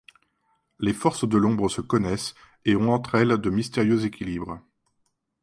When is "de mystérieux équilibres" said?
3.37-4.59